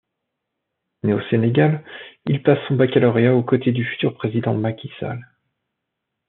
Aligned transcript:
Né 1.03 1.13
au 1.13 1.21
Sénégal, 1.29 1.83
il 2.25 2.41
passe 2.41 2.57
son 2.67 2.73
baccalauréat 2.75 3.35
aux 3.35 3.43
côtés 3.43 3.71
du 3.71 3.85
futur 3.85 4.15
président 4.15 4.55
Macky 4.55 4.89
Sall. 4.99 5.27